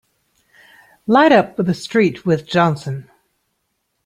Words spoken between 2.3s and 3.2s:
Johnson!